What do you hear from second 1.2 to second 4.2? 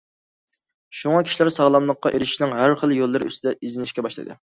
كىشىلەر ساغلاملىققا ئېرىشىشنىڭ ھەر خىل يوللىرى ئۈستىدە ئىزدىنىشكە